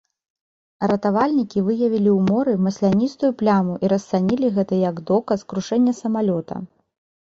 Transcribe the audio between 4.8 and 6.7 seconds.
як доказ крушэння самалёта.